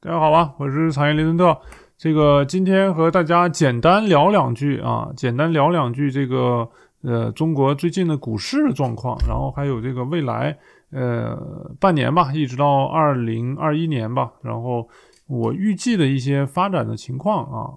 [0.00, 1.58] 大家好啊，我是产业雷顿特。
[1.96, 6.68] 这个今天和大家简单聊两句啊，简单聊两句这个
[7.02, 10.56] 呃中国最近的股市状况，然后还有这个未来
[10.92, 11.36] 呃
[11.80, 14.88] 半年吧，一直到二零二一年吧，然后
[15.26, 17.74] 我预计的一些发展的情况啊。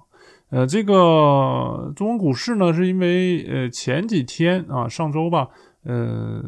[0.51, 5.47] 呃，这个中国股市呢，是因为呃前几天啊，上周吧，
[5.85, 6.39] 呃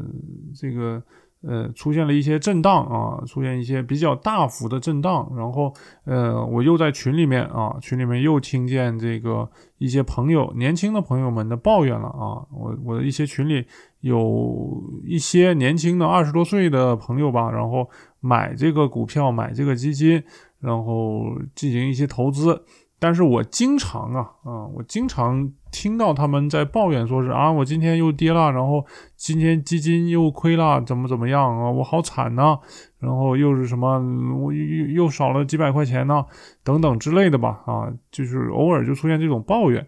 [0.55, 1.01] 这个。
[1.45, 5.73] 呃，出现了一些震荡啊，出现一些比较大幅的震荡，然后
[6.05, 13.65] 呃，我又在群里面啊，群里面又听见这个一些朋友，年轻的朋友们的抱怨了啊，我我的一些群里
[13.99, 17.89] 有一些年轻的二十多岁的朋友吧，然后
[18.21, 20.23] 买这个股票，买这个基金，
[20.59, 22.63] 然后进行一些投资。
[22.99, 28.85] 但是我经常啊啊，我经常听到他们在抱怨，说是啊，我今天又跌了，然后
[29.17, 32.59] 今天基金又亏了，怎么怎么样啊，我好惨呐，
[32.99, 33.99] 然后又是什么，
[34.39, 36.23] 我又又少了几百块钱呢，
[36.63, 39.87] 等等之类的吧，啊，就是偶尔就出现这种抱怨，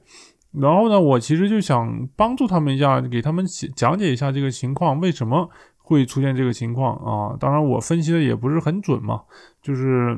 [0.51, 7.37] 然后呢，我其实就想帮助他们一下，给他们讲解一下这个情况，为什么会出现这个情况啊？
[7.39, 9.21] 当然，我分析的也不是很准嘛，
[9.61, 10.17] 就是。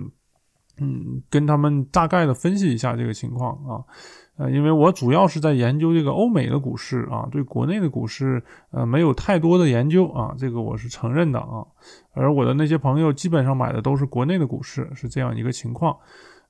[0.79, 3.81] 嗯，跟他们大概的分析一下这个情况啊，
[4.37, 11.65] 呃，因为我主要是在研究这个欧美的股市啊，对国内的股市呃没有太多的研究啊，这个我是承认的啊，
[12.13, 15.97] 而我的那些朋友基本上买的都是国内的股市，是这样一个情况。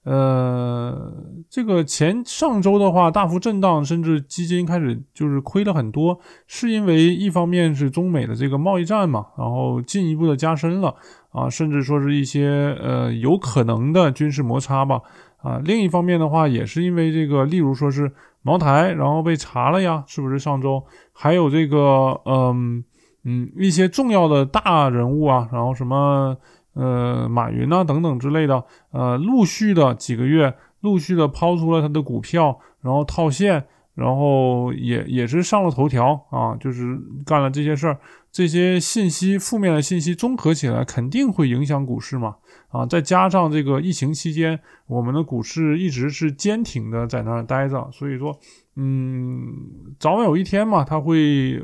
[0.03, 1.13] 呃，
[1.49, 10.95] 这个前上周的话大幅震荡，甚至基金开始就是亏了很多，是因为一方面是中美的这个贸易战嘛，然后进一步的加深了
[11.31, 15.01] 啊，甚至说是一些呃有可能的军事摩擦吧
[15.37, 15.61] 啊。
[15.63, 20.83] 另一方面的话，也是因为这个，例如说是茅台，然后被查了呀，是不是上周？
[21.13, 22.83] 还有这个嗯
[23.23, 26.37] 嗯一些重要的大人物啊，然后什么。
[26.79, 33.65] 呃，马云呐，等等之类的，呃，陆续的几个月，陆续的抛出了他的股票，然后套现，
[33.95, 37.97] 然后也也是上了头条啊，就是干了这些事儿，
[38.37, 42.35] 这些信息负面的信息综合起来，肯定会影响股市嘛，
[42.69, 48.39] 啊，再加上这个疫情期间，我们的股市一直是坚挺的在那儿待着，所以说，
[48.75, 51.59] 嗯，早晚有一天嘛，它会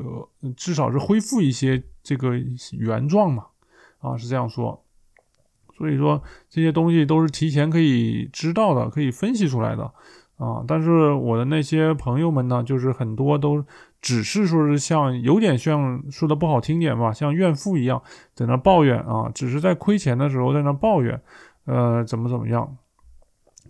[0.58, 2.32] 至少是恢复一些这个
[2.72, 3.46] 原状嘛，
[4.00, 4.84] 啊，是这样说。
[5.78, 9.84] 所以说这些东西都是提前可以知道的，可以分析出来的
[10.38, 10.66] 啊。
[10.68, 13.64] 但是我的那些朋友们呢，就是很多都
[14.04, 18.00] 只是说是像有点像说的不好听点吧，像怨妇一样
[18.36, 21.20] 在那抱怨啊，只是在亏钱的时候在那抱怨，
[21.66, 22.78] 呃，怎么怎么样。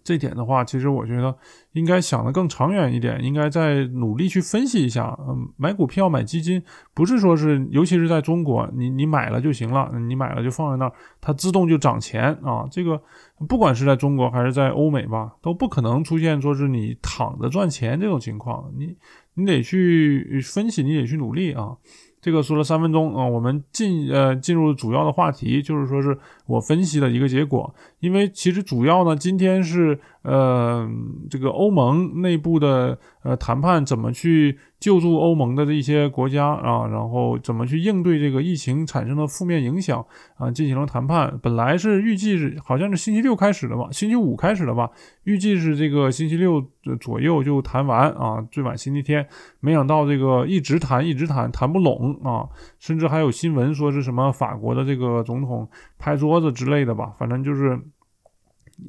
[0.04, 1.34] 这点的话，其实我觉得
[1.72, 5.18] 应该想的更长远一点，应该再努力去分析一下。
[5.28, 6.62] 嗯，买股票、买基金，
[6.94, 12.68] 不是说是，尤其是在中国，你你买了就行了，你买了就放在那儿，它自动就涨钱啊。
[12.70, 13.02] 这个
[13.48, 18.70] 不管是在中国还是在欧美吧，都不可能出现说是你躺着赚钱这种情况。
[18.78, 18.96] 你
[19.36, 21.78] 你得去分析，你得去努力啊。
[22.22, 27.74] 这个说了三分钟啊，我们进呃进入主要的话题，就是说是我分析的一个结果。
[28.04, 30.86] 因为其实主要呢，今天是呃
[31.30, 40.06] 这个欧盟内部的呃谈判，怎么去救助欧盟的这一些国家啊，然后怎么去应对这个疫情产生的负面影响
[40.36, 41.40] 啊，进行了谈判。
[41.42, 44.90] 本来是预计是好像是星期六开始的吧，星期五开始的吧，
[45.24, 46.62] 预计是这个星期六
[47.00, 49.26] 左右就谈完啊，最晚星期天。
[49.62, 52.20] 没想到这个一直谈一直谈谈不拢。
[52.22, 52.50] 啊，
[52.80, 55.66] 甚至还有新闻说是什么法国的这个总统
[55.98, 57.80] 拍桌子之类的吧，反正就是，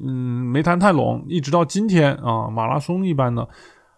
[0.01, 0.09] 嗯，
[0.51, 3.47] 没谈太拢，一直到今天啊，马拉松一般的，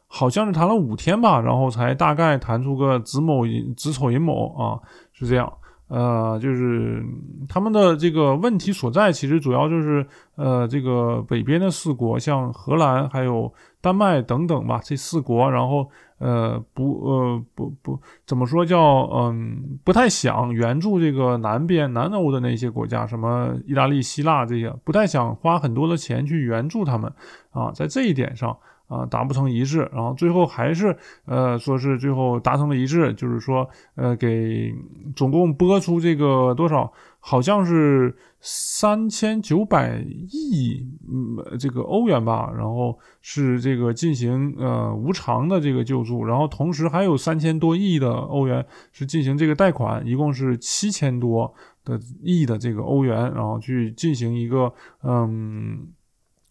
[0.08, 4.80] 好像是谈了五天吧，然后才大概谈出个子某寅子丑寅卯啊，
[5.14, 5.52] 是这样。
[5.88, 7.04] 呃，就是
[7.48, 10.06] 他们的这个问题所在，其实主要就是
[10.36, 15.90] 呃，这个北边的四国，像荷兰还有丹麦等等吧，这四国，然后。
[16.20, 18.80] 呃不呃不不怎么说叫
[19.14, 27.12] 嗯不太想援助这个南边南欧的那些国家，什么意大利、希腊这些，不太想花很多的钱去援助他们。
[27.52, 28.56] 啊，在这一点上
[28.88, 34.74] 啊达不成一致，然后最后还是呃说是最后达成了一致，就是说呃给
[35.16, 36.92] 总共拨出这个多少。
[37.20, 40.00] 好像是三千九百
[40.32, 54.72] 亿，嗯，这个欧元吧，然后是这个进行呃无偿的这个救助，然后同时还有三千多亿的欧元是进行这个贷款，一共是七千多的亿的这个欧元，然后去进行一个
[55.04, 55.86] 嗯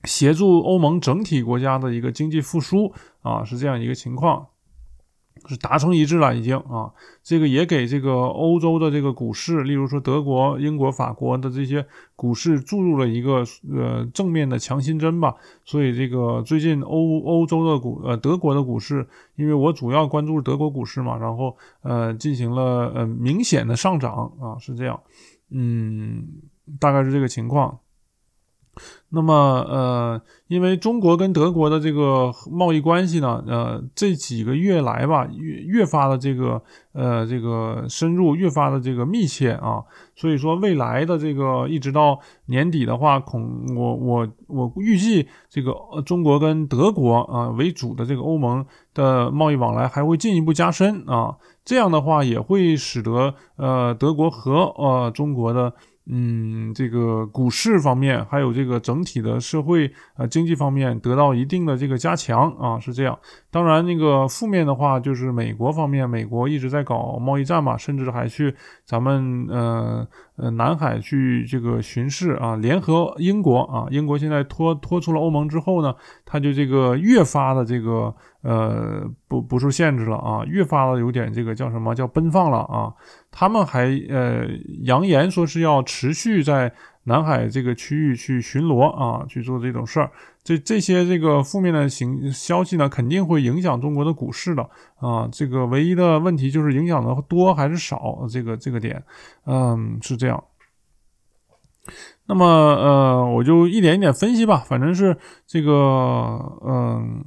[0.06, 4.46] 协助欧盟整体国家的一个经济复苏啊，是这样一个情况。
[5.48, 6.90] 是达成一致了，已经啊，
[7.22, 11.86] 这个也给这个欧洲的这个股市，例如说德国、英国、法国的这些
[12.16, 15.36] 股市注入了一个呃正面的强心针吧。
[15.64, 19.06] 所以这个最近欧欧洲的股呃德国的股市，
[19.36, 24.98] 因为我主要关注德国股市嘛，然后呃进行了呃明显的上涨啊，是这样，
[25.50, 26.26] 嗯，
[26.80, 27.78] 大概是这个情况。
[29.10, 29.32] 那么，
[29.68, 36.60] 呃，因为中国跟德国的这个贸易关系呢，呃，这几个月来吧，越越发的这个，
[36.92, 39.82] 呃，这个深入，越发的这个密切啊，
[40.16, 45.72] 所以说未来的这个一直到年底的话，恐我我我预计这个
[46.04, 55.72] 中国跟德国啊为主的这个欧盟的贸易往来还会进一步加深啊，这样的话也会使得呃德国和呃中国的。
[56.08, 63.18] 嗯，这个股市方面，还有这个整体的社会呃经济方面得到一定的这个加强啊，是这样。
[63.50, 68.54] 当然，那个负面的话就是美国方面，美国一直在搞贸易战嘛，甚至还去
[68.84, 70.06] 咱们呃
[70.36, 75.94] 呃南海去这个巡视啊，联合英国啊，英国现在脱脱出了欧盟之后呢，
[76.24, 82.92] 他就这个越发的这个呃不不受限制了啊，越发的有点这个叫什么叫奔放了啊。
[83.38, 84.46] 他们还呃
[84.84, 86.72] 扬言说是要持续在
[87.04, 90.10] 南海这个区域去巡逻啊，去做这种事儿。
[90.42, 94.62] 这这些这个负面的形消息呢，肯定会影响中国的股市的
[94.96, 95.28] 啊。
[95.30, 99.04] 这个唯一的问题就是影响的多还是少，这个这个点，
[99.44, 100.42] 嗯，是这样。
[102.24, 105.14] 那么呃，我就一点一点分析吧，反正是
[105.46, 105.70] 这个
[106.64, 107.22] 嗯。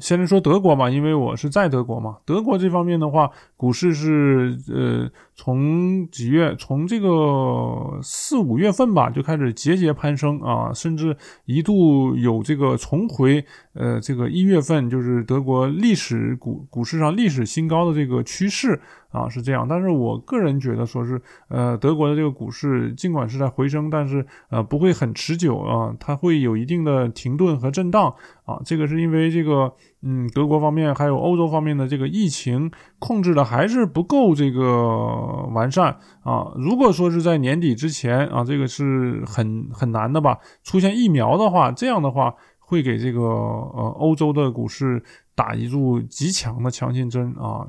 [0.00, 2.18] 先来说德国嘛，因为我是在德国嘛。
[2.24, 5.10] 德国这方面的话，股市是呃，
[5.42, 11.16] 从几月，从这个四五月份吧，就开始节节攀升啊，甚至
[11.46, 13.42] 一度有这个重回
[13.72, 18.78] 呃这个一月份，就是德国历史股股市上历史新高的这个趋势。
[19.10, 28.14] 啊，是这样，但是我个人觉得说是，呃，德国的这个股市尽管是在回升，但是呃不会很持久啊，它会有一定的停顿和震荡
[28.44, 28.62] 啊。
[28.64, 36.52] 这个是因为这个，嗯，德国方面还有欧洲方面的这个疫情控制的还是不够这个完善啊。
[36.56, 42.34] 如果说是在年底之前啊，这个是很很难的吧，出现疫苗的话，这样的话
[42.70, 45.02] 会给这个呃欧洲的股市。
[45.32, 47.66] 打一注极强的强心针啊，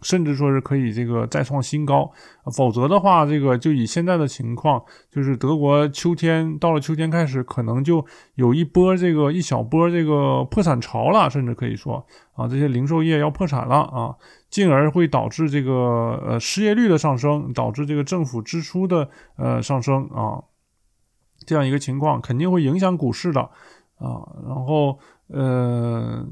[0.00, 2.10] 甚至说是可以这个再创新高，
[2.56, 8.02] 否则的话，这个就以现在的情况，就是德国秋天到了秋天开始，可能就
[8.36, 14.16] 有一波这个一小波这个破产潮了，甚至可以说啊，这些零售业要破产了啊，
[14.48, 20.40] 进而会导致这个呃失业率的上升，导致这个政府支出的呃上升啊，
[21.44, 23.50] 这样一个情况肯定会影响股市的
[24.00, 24.98] 啊，然后
[25.28, 26.26] 呃。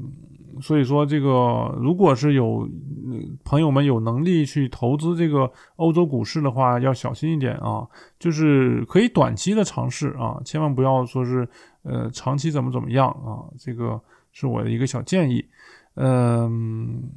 [0.61, 2.67] 所以说，这个如果是有
[3.45, 7.87] 朋友们有能力去投资这个欧洲股市的话，要小心一点啊。
[8.17, 11.47] 就是可以短期的尝试啊，千万不要说是
[11.83, 13.47] 呃长期怎么怎么样啊。
[13.57, 14.01] 这个
[14.33, 15.45] 是我的一个小建议，
[15.95, 17.09] 嗯。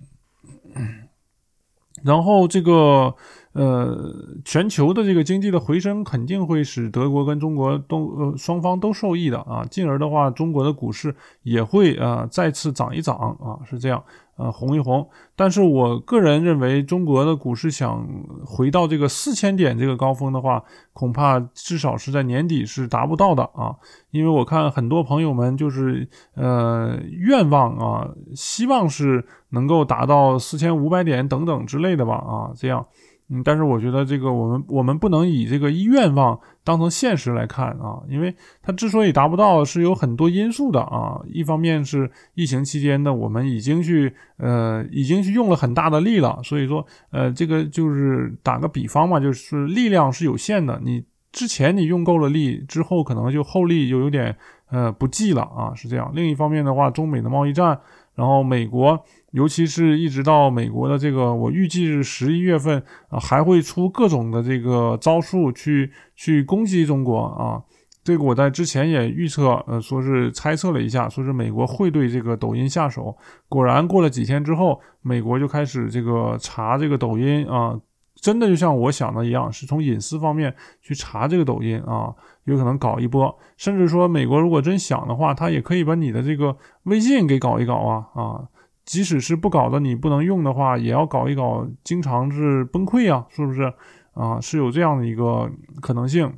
[2.05, 3.13] 然后这个
[3.53, 4.15] 呃，
[4.45, 14.03] 全球的这个经济的回升肯定会使德国跟中国都呃双方都受益的啊，进而的话，中国的股市也会啊再次涨一涨啊，是这样。
[14.39, 15.07] 呃，红一红，
[15.37, 18.03] 但是我个人认为，中国的股市想
[18.47, 20.65] 回到这个四千点这个高峰的话，
[20.95, 23.77] 恐怕至少是在年底是达不到的啊。
[24.11, 32.85] 因为我看很多朋友们就是呃愿望啊，希望是能够达到四千五百点等等之类的吧啊，这样。
[33.29, 41.21] 嗯，但是我觉得这个我们我们不能以这个愿望当成现实来看啊，因为它之所以达不到，是有很多因素的啊。
[41.27, 50.79] 一方面是疫情期间的，我们已经去呃已经去用了很大的力了，所以说呃这个就是打个比方嘛，就是力量是有限的。
[50.85, 54.37] 你之前你用够了力之后，可能就后力就有点
[54.71, 56.13] 呃不济了啊，是这样。
[56.15, 57.81] 另一方面的话，中美的贸易战，
[58.15, 59.03] 然后美国。
[59.33, 67.63] 尤其是一直到美国的这个，我预计是十一月份啊，还会出各种的这个招数去去攻击中国啊。
[68.05, 73.17] 这个我在之前也预测，呃，说是猜测了一下，说是美国会对这个抖音下手。
[73.49, 77.81] 果然过了几天之后，美国就开始这个查这个抖音啊，
[78.23, 82.15] 真的就像我想的一样，是从隐私方面去查这个抖音啊，
[82.45, 83.37] 有可能搞一波。
[83.57, 88.49] 甚至说美国如果真想的话，他也可以把你的这个微信给搞一搞啊啊。
[88.85, 93.73] 即使是不搞的，你不能用的话，也要搞一搞，经常是崩溃啊，是不是
[94.15, 94.41] 啊？
[94.41, 95.51] 是有这样的一个
[95.81, 96.33] 可能性。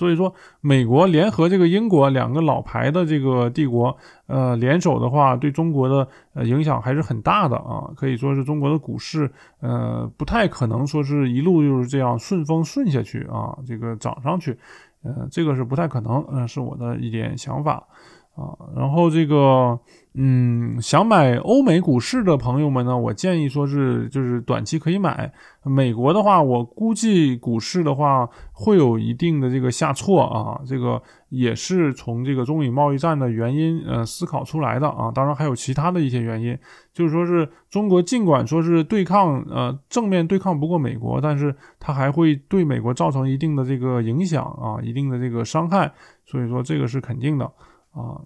[0.00, 3.94] 所以说，美国联合这个英国两个老牌的这个帝国，
[4.28, 7.92] 呃，联手的话，对中国的呃影响还是很大的啊。
[7.94, 9.30] 可以说是中国的股市，
[9.60, 14.58] 呃，不太可能说是一路就是这样顺风顺下去啊，这个涨上去，
[15.02, 17.86] 呃，这个是不太可能，嗯，是我的一点想法。
[18.36, 19.78] 啊，然后这个，
[20.14, 25.30] 嗯，想买欧美股市的朋友们呢，我建议说是就是短期可以买。
[25.62, 35.12] 美国的话，我估计股市的话会有一定的这个下挫啊，这个也是从这个中美贸易战的原因呃思考出来的啊。
[35.14, 36.56] 当然还有其他的一些原因，
[36.94, 45.92] 就是说是中国尽管说是对抗呃正面对抗不过美国，但是它还会对美国造成一定的这个影响啊，一定的这个伤害，
[46.24, 47.50] 所以说这个是肯定的。
[47.92, 48.20] 啊，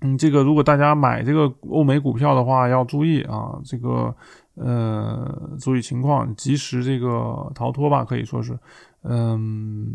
[0.00, 4.14] 嗯，这个如果大家买这个欧美股票的话，要注意啊，这个
[4.54, 8.58] 呃，注意情况，及时这个逃脱吧，可以说是，
[9.02, 9.88] 嗯，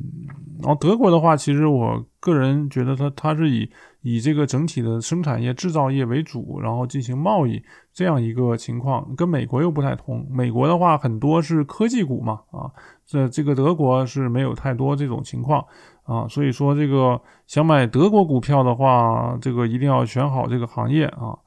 [0.62, 3.70] 然后德国的话，其实我个人觉得它它是以
[4.02, 7.62] 以这个整体的生产业制造业为主，然后进行贸易
[7.94, 10.26] 这样一个情况，跟美国又不太同。
[10.32, 12.72] 美国的话很多是科技股嘛，啊，
[13.06, 15.64] 这这个德国是没有太多这种情况。
[16.08, 21.38] 啊，所以说这个想买德国股票的话，这个一定要选好这个行业啊。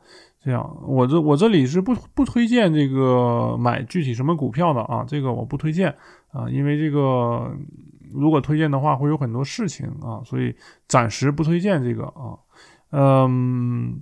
[0.43, 5.95] 这样，我这我这里是不不推荐这个买具体什么股票的啊，这个我不推荐
[6.33, 7.51] 啊，因为这个
[8.11, 10.55] 如果推荐的话会有很多事情啊，所以
[10.89, 12.39] 暂时不推荐这个啊。
[12.93, 14.01] 嗯，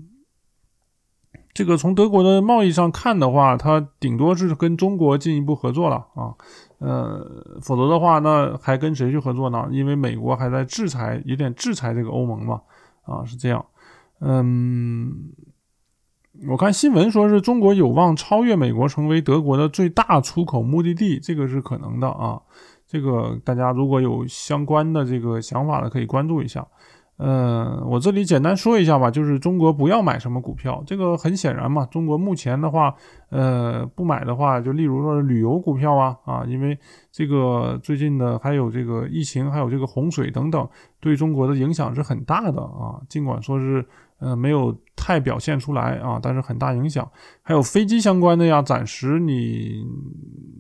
[1.53, 6.35] 这个从德国的贸易上看的话，它顶多是跟中国进一步合作了啊。
[6.79, 9.69] 呃，否则的话，那还跟谁去合作呢？
[9.73, 12.61] 因为美国还在制裁，有点制裁这个欧盟嘛，
[13.03, 13.65] 啊，是这样。
[14.21, 15.13] 嗯，
[16.49, 22.41] 我看新闻说是中国有望超越美国，成为德国的最大出口目的地，这个是可能的啊。
[22.87, 26.65] 这个大家如果有相关的这个想法的，可以关注一下。
[27.19, 31.85] 嗯，我这里简单说一下吧，就是中国不要买什么股票，这个很显然嘛。
[31.87, 32.95] 中国目前的话，
[33.31, 36.79] 呃，不买的话，就例如说旅游股票啊，啊，因为
[37.11, 40.69] 这个最近的还有这个疫情，还有这个洪水等等，
[41.01, 43.03] 对中国的影响是很大的啊。
[43.09, 43.85] 尽管说是。
[44.19, 47.09] 呃，没有太表现出来啊，但是很大影响。
[47.43, 49.85] 还有飞机相关的呀，暂时你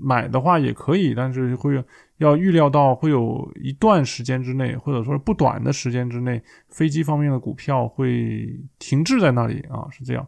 [0.00, 1.82] 买的话也可以，但是会
[2.18, 8.48] 要预料到会有一段时间之内，或者说不短的时间之内，飞机方面的股票会
[8.78, 10.26] 停滞在那里啊，是这样。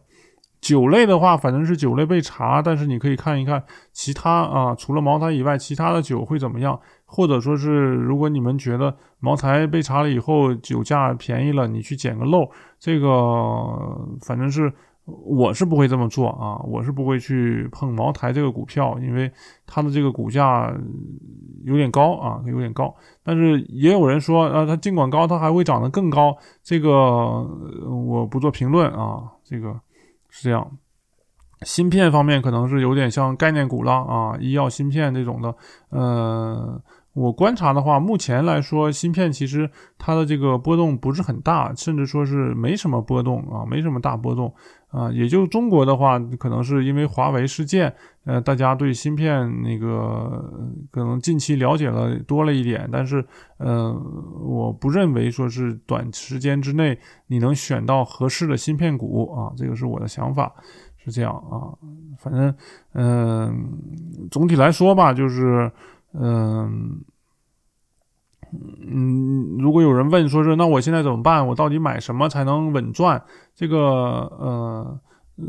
[0.59, 6.79] 酒类的话，反正是酒类被查，但是你可以看一看其他啊，除了茅台以外，其他的酒会怎么样？
[7.13, 12.49] 或者说是，如果你们觉得茅台被查了以后酒价便宜了，你去捡个漏，
[12.79, 13.09] 这个
[14.25, 14.71] 反正是
[15.03, 19.29] 我是不会这么做啊，我是不会去碰茅台这个股票，因为
[19.67, 20.73] 它的这个股价
[21.65, 22.95] 有点高啊，有点高。
[23.21, 27.45] 但是也有人说，啊，它尽管高，它还会涨得更高，这个
[27.89, 29.77] 我不做评论啊，这个
[30.29, 30.65] 是这样。
[31.63, 35.53] 芯片方面可能是有点像概念股了啊，医药芯片这种的，
[35.89, 36.81] 呃。
[37.13, 44.53] 我观察的话，目前来说，芯片其实它的这个波动不是很大，甚至说是没什么波动啊，没什么大波动
[44.87, 45.11] 啊。
[45.11, 50.41] 也就中国的话，可能是因为华为事件，呃，大家对芯片那个
[50.89, 53.25] 可能近期了解了多了一点，但是，
[53.57, 53.93] 呃，
[54.39, 60.49] 我不认为说是短时间之内你能选到合适的芯片股啊，这个是我的想法，
[61.03, 61.75] 是这样啊。
[62.17, 62.55] 反正，
[62.93, 63.67] 嗯，
[64.31, 65.69] 总体来说吧，就是。
[66.13, 67.03] 嗯
[68.53, 71.47] 嗯，如果有人问说是那我现在怎么办？
[71.47, 73.23] 我到底买什么才能稳赚？
[73.55, 74.99] 这个呃
[75.37, 75.45] 呃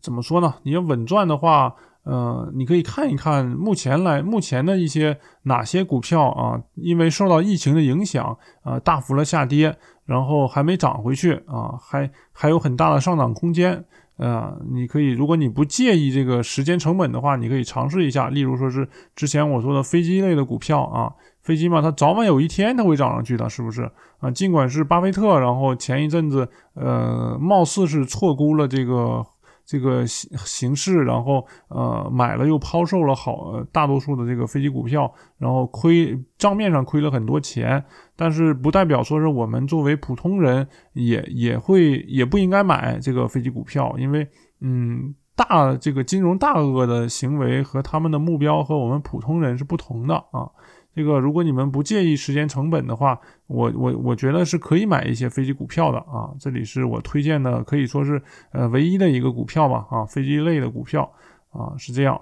[0.00, 0.54] 怎么说呢？
[0.62, 13.84] 你要稳赚的话，呃，你可以看一看目前来目前的一些哪些股票啊，因为受到疫情的影响啊，大幅的下跌，然后还没涨回去啊，还还有很大的上涨空间。
[14.16, 18.28] 呃，你可以，如果你不介意这个时间成本的话，你可以尝试一下。
[18.28, 24.30] 例如说是之前我说的飞机类的股票啊，飞机嘛，它早晚有一天它会涨上去的，是不是啊？
[24.30, 29.24] 尽管是巴菲特，然后前一阵子呃，貌似是错估了这个。
[29.66, 44.28] 这个形形式，然后呃买了又抛售了好大多数的这个飞机股票，然后亏账面上亏了很多钱，但是不代表说是我们作为普通人也也会也不应该买这个飞机股票，因为
[44.60, 50.48] 嗯大这个金融大鳄的行为和他们的目标和我们普通人是不同的啊。
[50.96, 56.32] 这个，如果你们不介意时间成本的话，我我我觉得是可以买一些飞机股票的啊。
[56.40, 61.12] 这里是我推荐的，可以说是呃唯一的一个股票吧啊，飞机类的股票
[61.50, 62.18] 啊是这样。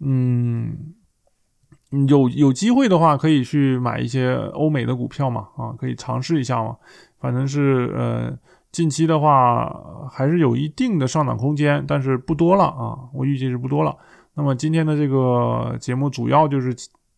[0.00, 0.94] 嗯，
[2.08, 6.74] 有有机会的话，可以去买一些欧美的股票嘛，啊，可以尝试一下嘛。
[7.20, 8.38] 反正是呃，
[8.72, 9.70] 近期的话
[10.10, 13.94] 还是有一定的上涨空间，但是不多了啊，我预计是不多了。
[14.34, 16.74] 那么今天的这个节目主要就是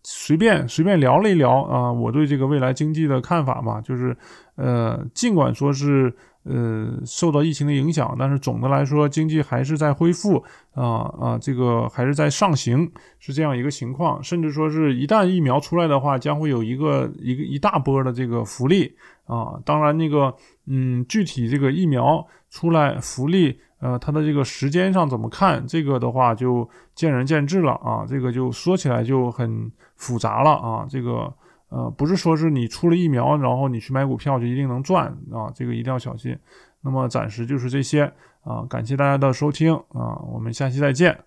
[0.09, 4.17] 随便随便聊了一聊啊，我对这个未来经济的看法嘛，就是
[4.55, 6.15] 呃，尽管说是。
[6.49, 12.89] 呃，受到疫情的影响，但是总的来说，经济还是在恢复啊啊，这个还是在上行，
[13.19, 14.23] 是这样一个情况。
[14.23, 19.61] 甚至说是一旦疫苗出来的话，将会有一个一个一大波的这个福利啊。
[19.65, 20.33] 当然，那个
[20.67, 28.07] 嗯，具体这个疫苗出来福利，呃，它的这个时间上怎么看，这个的话就见仁见智了啊。
[28.09, 31.35] 这个就说起来就很复杂了啊，这个。
[31.69, 36.39] 呃，不是说是你出了疫苗，然后你去买股票就一定能赚啊，这个一定要小心。
[36.81, 38.05] 那么暂时就是这些
[38.43, 41.19] 啊，感谢大家的收听啊，我们下期再见，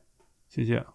[0.47, 0.85] 谢谢。